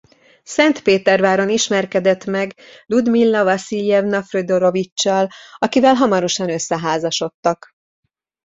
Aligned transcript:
Szentpéterváron 0.43 1.49
ismerkedett 1.49 2.25
meg 2.25 2.55
Ljudmila 2.85 3.43
Vasziljevna 3.43 4.23
Fjodoroviccsal 4.23 5.29
akivel 5.57 5.93
hamarosan 5.93 6.49
összeházasodtak. 6.49 7.67